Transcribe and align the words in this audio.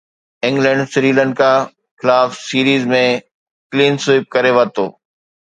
England 0.47 0.81
Sri Lanka 0.93 1.49
خلاف 1.99 2.29
series 2.47 2.83
۾ 2.95 3.03
clean 3.75 3.93
sweep 4.09 4.23
ڪري 4.35 4.51
ورتو 4.59 4.85